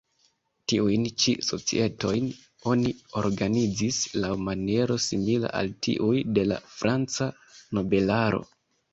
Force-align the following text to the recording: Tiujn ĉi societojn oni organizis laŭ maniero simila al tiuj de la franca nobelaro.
Tiujn 0.71 1.03
ĉi 1.23 1.33
societojn 1.47 2.29
oni 2.71 2.93
organizis 3.21 3.99
laŭ 4.23 4.31
maniero 4.45 4.97
simila 5.09 5.51
al 5.59 5.69
tiuj 5.89 6.15
de 6.39 6.47
la 6.53 6.57
franca 6.79 7.29
nobelaro. 7.79 8.41